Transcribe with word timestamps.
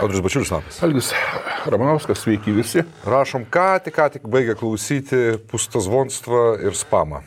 Audrius 0.00 0.22
Bačiulis 0.22 0.50
Natas. 0.50 0.82
Algis 0.82 1.10
Ramanauskas, 1.66 2.20
sveiki 2.22 2.52
visi. 2.54 2.84
Rašom, 3.06 3.48
ką 3.50 3.66
tik, 3.82 3.96
ką 3.96 4.06
tik 4.14 4.28
baigė 4.30 4.54
klausyti 4.58 5.38
Pustas 5.50 5.88
Vonstvą 5.90 6.52
ir 6.62 6.76
Spamą. 6.78 7.24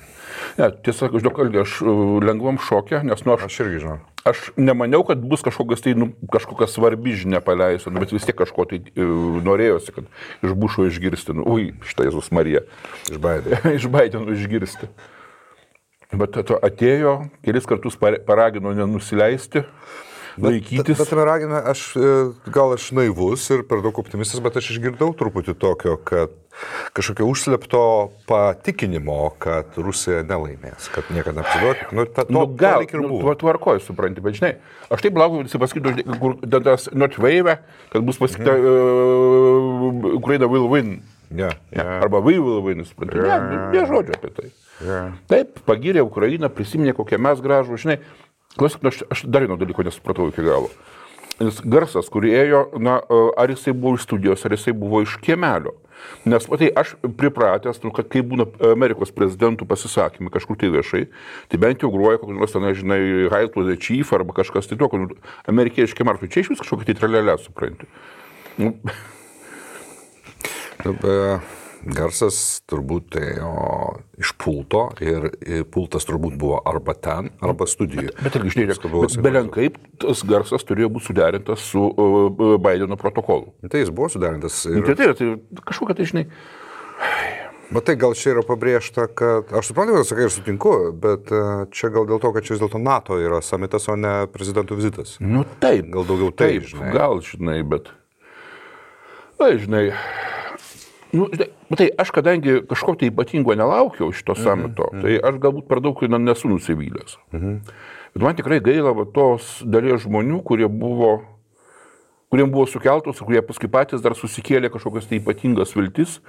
Ne, 0.56 0.70
tiesą 0.86 1.06
sakant, 1.06 1.20
žinok, 1.20 1.42
Algi, 1.44 1.60
aš 1.66 1.74
uh, 1.84 2.16
lengvam 2.24 2.58
šokė, 2.64 3.02
nes 3.08 3.26
nu 3.28 3.34
aš, 3.36 3.44
Aš 3.50 3.58
irgi 3.66 3.82
žinau. 3.84 3.98
aš 4.28 4.44
nemaniau, 4.56 5.04
kad 5.08 5.20
bus 5.20 5.44
kažkokias 5.44 5.84
tai, 5.84 5.94
nu, 6.00 6.12
kažkokia 6.32 6.70
svarbi 6.72 7.14
žinia 7.20 7.42
paleisiu, 7.44 7.92
nu, 7.92 8.00
bet 8.04 8.14
vis 8.16 8.26
tiek 8.28 8.38
kažko 8.40 8.66
tai 8.72 8.80
uh, 8.80 9.42
norėjosi, 9.44 9.96
kad 9.98 10.08
iš 10.48 10.56
bušo 10.56 10.88
išgirsti. 10.88 11.36
Nu, 11.38 11.46
ui, 11.52 11.74
šitą 11.88 12.08
Jėzus 12.08 12.32
Marija. 12.32 12.64
Išbaidė. 13.12 13.60
iš 13.78 13.90
Baideno 13.92 14.32
išgirsti. 14.32 14.90
Bet 16.12 16.40
atėjo, 16.40 17.18
kelis 17.44 17.68
kartus 17.68 17.96
paragino 18.00 18.74
nenusileisti, 18.76 19.64
laikytis. 20.38 20.98
Bet 21.00 21.10
tame 21.10 21.26
ragime, 21.28 21.60
aš 21.72 21.88
e, 21.96 22.12
gal 22.54 22.76
aš 22.76 22.92
naivus 22.96 23.50
ir 23.54 23.66
per 23.68 23.84
daug 23.84 23.98
optimistas, 24.00 24.42
bet 24.44 24.60
aš 24.62 24.74
išgirdau 24.76 25.12
truputį 25.18 25.58
tokio, 25.60 25.98
kad 26.08 26.36
kažkokio 26.94 27.26
užslepto 27.26 27.84
patikinimo, 28.28 29.32
kad 29.40 29.78
Rusija 29.80 30.22
nelaimės, 30.28 30.90
kad 30.94 31.08
niekada 31.14 31.42
neapsiduot. 31.42 31.86
Nu, 31.96 32.06
ta, 32.06 32.26
to, 32.28 32.36
Nu, 32.36 32.46
gal, 32.60 32.84
ir 32.86 33.00
nu, 33.00 33.08
buvo. 33.08 33.22
tuo 33.24 33.36
tvarkoju, 33.46 33.84
supranti, 33.86 34.24
bet 34.24 34.40
žinai, 34.40 34.54
aš 34.92 35.06
taip 35.06 35.20
laukiu, 35.20 35.46
visi 35.48 35.62
pasakytų, 35.62 35.96
žinai, 35.96 36.20
kur 36.22 36.38
tas 36.60 36.90
not 36.94 37.16
wave, 37.22 37.58
kad 37.94 38.08
bus 38.08 38.20
pasakyta, 38.22 38.58
mm. 38.58 40.02
uh, 40.04 40.18
Ukraina 40.20 40.50
will 40.52 40.68
win. 40.72 41.00
Ne. 41.32 41.48
Ja. 41.72 41.86
Arba 42.04 42.20
we 42.20 42.36
will 42.44 42.60
win, 42.66 42.84
supranti. 42.88 43.24
Ne, 43.24 43.38
nu, 43.48 43.62
ne 43.72 43.86
žodžio 43.88 44.20
apie 44.20 44.34
tai. 44.36 44.52
Yeah. 44.82 45.14
Taip, 45.32 45.62
pagirė 45.68 46.04
Ukrainą, 46.04 46.50
prisiminė, 46.52 46.96
kokie 46.98 47.20
mes 47.22 47.42
gražų, 47.44 47.80
žinai. 47.80 48.02
Klausyk, 48.58 48.82
nu, 48.84 48.92
aš, 48.92 49.04
aš 49.14 49.24
dar 49.32 49.46
vieno 49.46 49.60
dalyko 49.60 49.86
nesupratau 49.88 50.28
iki 50.32 50.44
galo. 50.46 50.72
Nes 51.42 51.58
garsas, 51.66 52.10
kurį 52.12 52.34
ėjo, 52.38 52.66
na, 52.84 53.00
e, 53.02 53.22
ar 53.40 53.50
jisai 53.50 53.74
buvo 53.74 53.96
iš 53.98 54.06
studijos, 54.06 54.44
ar 54.46 54.54
jisai 54.54 54.76
buvo 54.78 55.02
iš 55.06 55.16
kiemelio. 55.24 55.74
Nes, 56.26 56.46
matai, 56.50 56.70
aš 56.78 56.96
pripratęs, 57.18 57.80
nu, 57.86 57.92
kad 57.96 58.10
kai 58.12 58.24
būna 58.26 58.48
Amerikos 58.72 59.14
prezidentų 59.16 59.68
pasisakymai 59.70 60.34
kažkur 60.34 60.58
tai 60.62 60.72
viešai, 60.74 61.04
tai 61.50 61.62
bent 61.62 61.86
jau 61.86 61.92
gruoja 61.94 62.22
kokią 62.22 62.38
nors 62.38 62.54
ten, 62.56 62.68
žinai, 62.78 63.02
Hail 63.34 63.52
to 63.54 63.66
the 63.68 63.78
Chief 63.78 64.14
arba 64.18 64.36
kažkas 64.42 64.70
tai 64.70 64.80
tokio, 64.82 65.06
nu, 65.06 65.22
amerikiečiai 65.52 66.08
markai, 66.08 66.30
čia 66.32 66.44
iš 66.44 66.54
vis 66.54 66.62
kažkokia 66.64 66.92
tai 66.92 66.98
tralelė, 67.02 67.38
supranti. 67.42 67.90
Nu, 68.62 68.76
Garsas 71.82 72.62
turbūt 72.70 73.18
ėjo 73.18 73.52
iš 74.22 74.34
pulto 74.38 74.84
ir 75.02 75.32
pultas 75.74 76.06
turbūt 76.06 76.36
buvo 76.40 76.60
arba 76.70 76.94
ten, 76.94 77.32
arba 77.42 77.66
studijoje. 77.70 78.14
Bet 78.22 78.38
irgi, 78.38 78.54
žinai, 78.56 78.68
Viską 78.72 78.92
buvo 78.92 79.08
bet 79.08 79.18
belenkaip 79.26 79.80
tas 80.02 80.22
garsas 80.28 80.66
turėjo 80.68 80.92
būti 80.94 81.10
suderintas 81.10 81.66
su 81.72 81.82
uh, 81.90 82.58
Bideno 82.62 82.98
protokolu. 83.02 83.56
Tai 83.66 83.82
jis 83.82 83.90
buvo 83.90 84.12
sudarintas. 84.14 84.64
Ir... 84.70 84.84
Ir, 84.84 84.92
Tai, 84.92 84.96
tai, 85.00 85.14
tai 85.16 85.64
kažkokia 85.66 85.96
tai, 85.98 86.06
žinai, 86.10 86.24
bet 87.72 87.86
tai 87.88 87.96
gal 88.00 88.14
čia 88.18 88.34
yra 88.34 88.44
pabrėžta, 88.46 89.08
kad 89.08 89.52
aš 89.56 89.72
suprantu, 89.72 89.96
kad 89.98 90.10
sakai 90.10 90.28
ir 90.28 90.34
sutinku, 90.34 90.74
bet 91.02 91.32
e, 91.32 91.42
čia 91.74 91.92
gal 91.94 92.08
dėl 92.10 92.20
to, 92.22 92.34
kad 92.36 92.46
čia 92.46 92.56
vis 92.56 92.64
dėlto 92.64 92.82
NATO 92.84 93.18
yra 93.22 93.40
samitas, 93.46 93.88
o 93.92 93.96
ne 93.96 94.14
prezidentų 94.34 94.78
vizitas. 94.80 95.16
nu 95.24 95.46
taip. 95.64 95.88
Gal 95.94 96.08
daugiau 96.10 96.34
taip, 96.34 96.60
taip, 96.60 96.70
žinai. 96.74 96.92
gal, 96.96 97.24
žinai, 97.26 97.58
bet. 97.72 97.90
Na, 99.40 99.54
žinai. 99.58 99.86
Nu, 101.16 101.30
žinai, 101.32 101.50
matai, 101.72 101.90
aš 101.98 102.12
kadangi 102.14 102.60
kažko 102.70 102.96
tai 103.00 103.10
ypatingo 103.12 103.56
nelaukiau 103.56 104.12
šito 104.12 104.36
samito, 104.36 104.90
mm 104.92 104.98
-hmm. 104.98 105.02
tai 105.02 105.30
aš 105.30 105.42
galbūt 105.42 105.68
per 105.68 105.82
daug 105.82 106.02
na, 106.10 106.18
nesu 106.18 106.50
nusivylęs. 106.50 107.18
Mm 107.32 107.40
-hmm. 107.40 107.60
Bet 108.14 108.24
man 108.24 108.36
tikrai 108.36 108.60
gaila 108.60 108.92
va, 108.92 109.06
tos 109.06 109.64
dalies 109.66 110.04
žmonių, 110.04 110.44
kurie 110.44 110.68
buvo 110.68 111.22
kuriems 112.32 112.52
buvo 112.52 112.66
sukeltos, 112.66 113.20
kurie 113.20 113.42
paskui 113.44 113.68
patys 113.68 114.02
dar 114.02 114.16
susikėlė 114.16 114.72
kažkokias 114.72 115.10
tai 115.10 115.20
ypatingas 115.20 115.76
viltis, 115.76 116.22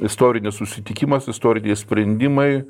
istorinis 0.00 0.56
susitikimas, 0.56 1.28
istoriniai 1.28 1.76
sprendimai. 1.76 2.64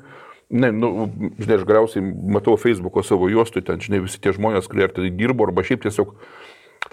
Ne, 0.49 0.69
nu, 0.75 1.07
žinai, 1.39 1.55
aš 1.55 1.63
galiausiai 1.65 2.03
matau 2.03 2.57
Facebook'o 2.59 3.01
savo 3.07 3.29
juostų, 3.31 3.63
ten, 3.63 3.79
žinai, 3.81 4.01
visi 4.03 4.19
tie 4.21 4.33
žmonės, 4.35 4.67
kurie 4.67 4.83
ar 4.83 4.91
tai 4.91 5.07
dirbo, 5.15 5.47
arba 5.47 5.63
šiaip 5.63 5.81
tiesiog 5.85 6.11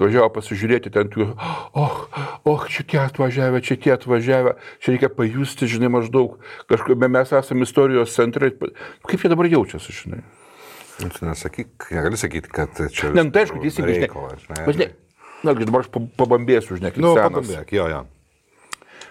atvažiavo 0.00 0.31
pasižiūrėti 0.33 0.93
ten, 0.94 1.11
tų, 1.12 1.27
oh, 1.77 1.97
oh, 2.49 2.62
čia 2.72 2.84
tie 2.88 3.00
atvažiavę, 3.05 3.61
čia 3.61 3.77
tie 3.77 3.93
atvažiavę, 3.93 4.55
čia 4.81 4.94
reikia 4.94 5.11
pajusti, 5.12 5.69
žinai, 5.69 5.91
maždaug, 5.93 6.38
kažkaip 6.72 7.05
mes 7.05 7.33
esame 7.37 7.69
istorijos 7.69 8.16
centrai. 8.16 8.55
Kaip 9.05 9.21
jie 9.21 9.31
dabar 9.31 9.50
jaučiasi, 9.53 9.93
žinai? 9.93 10.22
Nu, 11.05 11.11
nesakyk, 11.28 11.91
negali 11.93 12.16
sakyti, 12.21 12.49
kad 12.53 12.81
čia... 12.93 13.12
Ne, 13.12 13.27
nu, 13.28 13.34
tai 13.34 13.44
aišku, 13.44 13.61
teisingai, 13.61 13.99
žinai. 13.99 14.09
reikalas, 14.09 14.49
Bet, 14.65 14.75
žinai, 14.78 14.88
na, 15.44 15.55
dabar 15.61 15.84
aš 15.84 15.93
pa- 15.93 16.09
pabambėsiu, 16.25 16.81
žinai, 16.81 16.93
kaip 16.97 17.05
Nu, 17.05 17.12
pabambėk, 17.17 17.77
jo, 17.77 17.87
jo. 17.93 18.00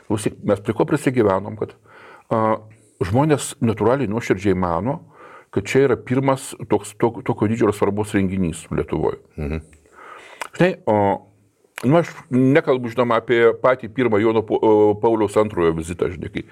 Klausyk, 0.10 0.42
mes 0.50 0.62
prie 0.66 0.74
ko 0.78 0.86
prisigyvenom, 0.90 1.58
kad 1.62 1.74
a, 2.34 2.60
žmonės 3.06 3.56
natūraliai 3.62 4.10
nuoširdžiai 4.10 4.58
mano, 4.58 5.00
kad 5.54 5.66
čia 5.70 5.88
yra 5.88 5.98
pirmas 5.98 6.52
toks, 6.70 6.94
to, 7.02 7.10
tokio 7.26 7.50
didžio 7.50 7.70
ir 7.70 7.78
svarbus 7.78 8.14
renginys 8.18 8.66
Lietuvoje. 8.74 9.22
Mhm. 9.38 9.66
Štai, 10.59 10.75
o, 10.92 11.24
nu 11.88 12.02
aš 12.02 12.09
nekalbu, 12.36 12.90
žinoma, 12.92 13.22
apie 13.22 13.53
patį 13.64 13.88
pirmą 13.96 14.20
Jono 14.20 14.42
Pauliaus 14.44 15.38
antrojo 15.40 15.72
vizitą, 15.78 16.09
žinai, 16.12 16.28
kai 16.34 16.44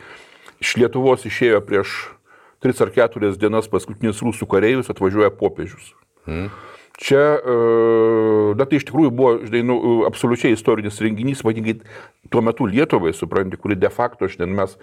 iš 0.64 0.78
Lietuvos 0.80 1.26
išėjo 1.28 1.60
prieš 1.68 1.96
3 2.64 2.86
ar 2.86 2.94
4 2.96 3.34
dienas 3.36 3.68
paskutinis 3.68 4.24
rusų 4.24 4.48
kareivis 4.48 4.88
atvažiuoja 4.94 5.34
popiežius. 5.36 5.92
Mhm. 6.24 6.48
Čia, 7.04 7.20
e, 7.36 7.58
na 8.56 8.64
tai 8.64 8.80
iš 8.80 8.88
tikrųjų 8.88 9.12
buvo, 9.12 9.34
žinai, 9.44 9.66
nu, 9.68 9.76
absoliučiai 10.08 10.56
istorinis 10.56 11.04
renginys, 11.04 11.44
vadinkai, 11.44 11.82
tuo 12.32 12.40
metu 12.48 12.64
Lietuvai, 12.66 13.12
supranti, 13.12 13.60
kuri 13.60 13.76
de 13.76 13.92
facto, 13.92 14.32
žinai, 14.32 14.48
mes 14.56 14.80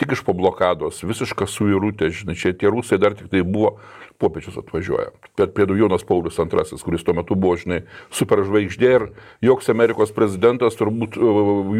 tik 0.00 0.12
iš 0.12 0.22
po 0.24 0.34
blokados, 0.36 1.02
visiška 1.04 1.48
suirutė, 1.48 2.10
žinai, 2.14 2.36
čia 2.38 2.52
tie 2.56 2.70
rusai 2.72 2.98
dar 3.00 3.16
tik 3.16 3.30
tai 3.32 3.42
buvo, 3.44 3.76
popiečius 4.20 4.58
atvažiuoja. 4.60 5.10
Prie 5.54 5.66
Jonas 5.78 6.04
Paulius 6.04 6.38
II, 6.38 6.78
kuris 6.84 7.04
tuo 7.04 7.14
metu 7.16 7.36
buvo, 7.40 7.56
žinai, 7.60 7.80
superžvaigždė 8.16 8.90
ir 8.96 9.06
joks 9.44 9.70
Amerikos 9.72 10.12
prezidentas 10.16 10.76
turbūt 10.76 11.16
e, 11.16 11.30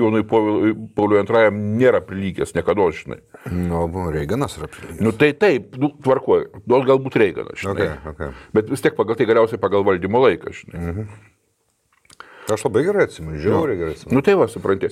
Jonui 0.01 0.25
Pauliui 0.25 1.25
II 1.25 1.51
nėra 1.81 2.01
prilygęs, 2.05 2.55
niekada, 2.57 2.89
žinai. 2.97 3.21
Nu, 3.53 3.85
buvo 3.93 4.09
Reiganas 4.15 4.57
yra 4.61 4.71
prilygęs. 4.73 5.03
Nu 5.05 5.13
tai 5.17 5.33
taip, 5.37 5.77
nu, 5.81 5.93
tvarkoju, 6.01 6.65
nors 6.71 6.89
galbūt 6.89 7.21
Reiganas, 7.21 7.61
žinai. 7.61 7.91
Okay, 7.93 8.15
okay. 8.15 8.33
Bet 8.57 8.73
vis 8.73 8.85
tiek 8.85 8.97
pagal 8.97 9.21
tai 9.21 9.29
galiausiai 9.29 9.61
pagal 9.61 9.85
valdymo 9.89 10.25
laiką, 10.25 10.57
žinai. 10.63 10.81
Mhm. 10.81 11.13
Aš 12.51 12.65
labai 12.67 12.85
gerai 12.87 13.05
atsimenu, 13.07 13.39
žiauriai 13.43 13.79
gerai 13.79 13.97
atsimenu. 13.97 14.17
Nu 14.17 14.23
tai 14.27 14.37
va, 14.39 14.47
supranti. 14.51 14.91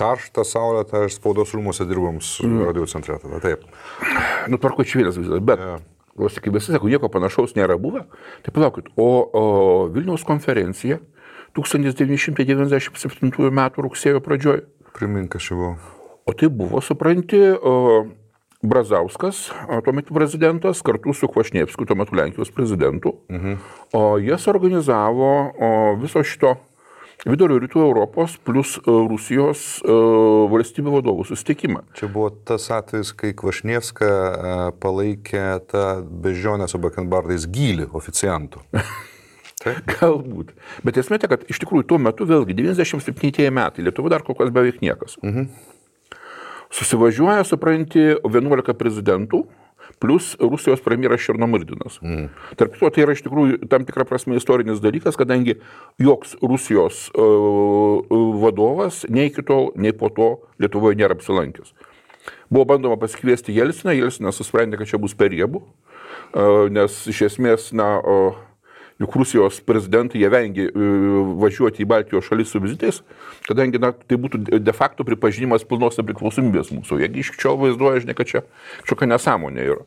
Karštą 0.00 0.44
saulę, 0.46 0.84
tai 0.88 1.06
aš 1.08 1.16
spaudos 1.18 1.54
rūmose 1.56 1.86
dirbom 1.88 2.20
su 2.24 2.46
mm. 2.46 2.66
radio 2.68 2.86
centre 2.90 3.18
tada, 3.22 3.40
taip. 3.42 3.64
Nu 4.50 4.60
tvarko 4.60 4.86
čvilės 4.86 5.18
visas, 5.18 5.42
bet. 5.42 5.58
Jo. 5.62 5.78
Yeah. 5.78 5.88
Kaip 6.20 6.52
visi 6.52 6.74
sako, 6.74 6.90
nieko 6.90 7.08
panašaus 7.08 7.54
nėra 7.56 7.78
buvę. 7.80 8.02
Tai 8.44 8.52
palaukit, 8.52 8.90
o, 8.98 9.08
o 9.32 9.42
Vilniaus 9.94 10.24
konferencija 10.26 10.98
1997 11.56 13.48
m. 13.48 13.60
rugsėjo 13.86 14.20
pradžioje. 14.24 14.66
Primink, 14.98 15.36
aš 15.38 15.52
jau. 15.52 15.74
O 16.28 16.34
tai 16.36 16.50
buvo, 16.52 16.82
supranti, 16.84 17.40
o, 17.56 18.04
Brazauskas, 18.60 19.46
tuo 19.84 19.92
metu 19.96 20.12
prezidentas, 20.12 20.82
kartu 20.84 21.14
su 21.16 21.28
Kvašnievskiu, 21.32 21.86
tuo 21.88 21.96
metu 21.96 22.12
Lenkijos 22.18 22.50
prezidentu. 22.52 23.14
Mhm. 23.32 23.54
O 23.96 24.18
jie 24.20 24.36
suorganizavo 24.38 25.30
o, 25.48 25.70
viso 26.02 26.20
šito 26.22 26.58
vidurio 27.28 27.58
rytų 27.60 27.82
Europos 27.84 28.36
plus 28.46 28.76
e, 28.78 28.84
Rusijos 29.10 29.64
e, 29.82 29.96
valstybių 30.52 30.96
vadovų 30.96 31.26
susitikimą. 31.28 31.84
Čia 31.98 32.08
buvo 32.12 32.30
tas 32.32 32.70
atvejis, 32.74 33.12
kai 33.16 33.32
Kvašnievska 33.36 34.10
e, 34.10 34.56
palaikė 34.80 35.44
tą 35.70 35.86
bežionę 36.24 36.68
su 36.70 36.80
Bakenbardais 36.82 37.46
gylį 37.50 37.90
oficiantų. 38.00 38.64
Galbūt. 39.92 40.54
Bet 40.86 40.96
esmė 41.02 41.20
ta, 41.20 41.28
kad 41.28 41.44
iš 41.52 41.60
tikrųjų 41.60 41.90
tuo 41.90 42.00
metu 42.00 42.24
vėlgi 42.28 42.56
97 42.56 43.50
metai, 43.52 43.84
Lietuva 43.84 44.12
dar 44.12 44.24
kol 44.24 44.38
kas 44.38 44.52
beveik 44.54 44.80
niekas. 44.84 45.18
Mhm. 45.24 45.50
Susivažiuoja, 46.70 47.42
supranti, 47.48 48.12
11 48.22 48.76
prezidentų 48.78 49.42
plus 49.98 50.36
Rusijos 50.40 50.80
premjeras 50.84 51.20
Černomyrdinas. 51.24 52.00
Mhm. 52.02 52.30
Tarp 52.56 52.78
to 52.78 52.90
tai 52.90 53.04
yra 53.04 53.16
iš 53.16 53.24
tikrųjų 53.26 53.68
tam 53.70 53.84
tikra 53.88 54.06
prasme 54.08 54.38
istorinis 54.38 54.82
dalykas, 54.82 55.18
kadangi 55.18 55.58
joks 55.98 56.36
Rusijos 56.42 57.08
uh, 57.14 58.00
vadovas 58.42 59.04
nei 59.08 59.30
iki 59.30 59.44
tol, 59.46 59.72
nei 59.76 59.92
po 59.92 60.12
to 60.14 60.30
Lietuvoje 60.60 60.98
nėra 61.00 61.16
apsilankęs. 61.16 61.72
Buvo 62.50 62.66
bandoma 62.68 62.98
pasikviesti 63.00 63.54
Jelsiną, 63.56 63.94
Jelsinas 63.96 64.36
susprendė, 64.36 64.76
kad 64.76 64.90
čia 64.90 65.00
bus 65.00 65.14
per 65.16 65.32
riebų, 65.32 65.62
uh, 65.62 66.68
nes 66.72 67.06
iš 67.08 67.22
esmės, 67.30 67.70
na, 67.76 67.96
uh, 68.00 68.36
juk 69.00 69.16
Rusijos 69.16 69.60
prezidentai 69.64 70.20
jie 70.20 70.28
vengia 70.32 70.68
e, 70.68 70.88
važiuoti 71.40 71.84
į 71.84 71.88
Baltijos 71.88 72.26
šalis 72.28 72.52
su 72.52 72.60
vizitais, 72.60 73.00
kadangi 73.48 73.80
na, 73.80 73.92
tai 73.92 74.18
būtų 74.20 74.60
de 74.60 74.74
facto 74.76 75.06
pripažinimas 75.08 75.64
pilnos 75.68 75.96
nepriklausomybės 76.00 76.72
mūsų. 76.74 77.00
Jie 77.00 77.08
iš 77.22 77.32
čia 77.40 77.54
vaizduoja, 77.56 78.04
žinai, 78.04 78.16
kad 78.18 78.28
čia 78.28 78.44
kažkokia 78.82 79.08
nesąmonė 79.14 79.64
yra. 79.72 79.86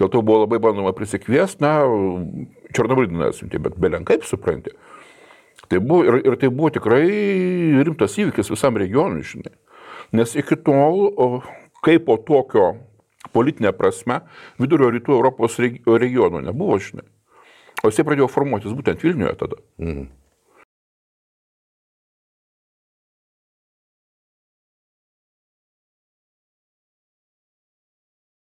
Dėl 0.00 0.08
to 0.12 0.22
buvo 0.24 0.44
labai 0.44 0.60
bandoma 0.62 0.94
prisikviesti, 0.96 1.60
na, 1.64 1.74
Černobyliną 2.72 3.28
atsiuntė, 3.28 3.58
bet 3.60 3.74
belenkaip 3.76 4.22
supranti. 4.24 4.72
Tai 5.68 5.80
buvo, 5.82 6.06
ir, 6.08 6.20
ir 6.24 6.38
tai 6.40 6.48
buvo 6.52 6.70
tikrai 6.72 7.02
rimtas 7.84 8.14
įvykis 8.20 8.50
visam 8.52 8.78
regionui, 8.80 9.26
žinai. 9.26 9.52
Nes 10.16 10.32
iki 10.38 10.56
tol, 10.64 11.42
kaip 11.84 12.06
po 12.08 12.16
tokio 12.20 12.74
politinė 13.32 13.72
prasme, 13.76 14.22
vidurio 14.60 14.90
rytų 14.92 15.14
Europos 15.16 15.58
regiono 15.60 16.40
nebuvo, 16.44 16.78
žinai. 16.82 17.06
O 17.82 17.90
jisai 17.90 18.06
pradėjo 18.06 18.28
formuotis 18.30 18.74
būtent 18.78 19.02
Vilniuje 19.02 19.34
tada. 19.40 19.58
Mhm. 19.82 20.08